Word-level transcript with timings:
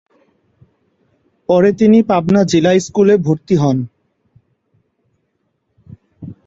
পরে 1.49 1.69
তিনি 1.73 1.99
পাবনা 2.03 2.41
জিলা 2.43 2.71
স্কুলে 2.79 3.15
ভর্তি 3.17 3.55
হন। 3.55 3.77